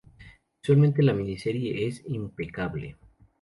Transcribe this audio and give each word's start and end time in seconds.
Visualmente 0.63 1.03
la 1.03 1.13
miniserie 1.13 1.85
es 1.85 2.01
impecable. 2.07 2.97